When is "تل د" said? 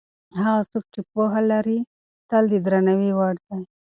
2.29-2.53